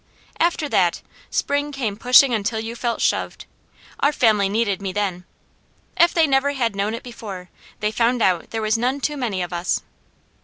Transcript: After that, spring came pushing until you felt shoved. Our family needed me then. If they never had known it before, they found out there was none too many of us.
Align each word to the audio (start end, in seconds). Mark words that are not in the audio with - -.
After 0.39 0.67
that, 0.67 1.03
spring 1.29 1.71
came 1.71 1.95
pushing 1.95 2.33
until 2.33 2.59
you 2.59 2.75
felt 2.75 3.01
shoved. 3.01 3.45
Our 3.99 4.11
family 4.11 4.49
needed 4.49 4.81
me 4.81 4.91
then. 4.91 5.25
If 5.95 6.11
they 6.11 6.25
never 6.25 6.53
had 6.53 6.75
known 6.75 6.95
it 6.95 7.03
before, 7.03 7.51
they 7.81 7.91
found 7.91 8.19
out 8.19 8.49
there 8.49 8.63
was 8.63 8.79
none 8.79 8.99
too 8.99 9.15
many 9.15 9.43
of 9.43 9.53
us. 9.53 9.83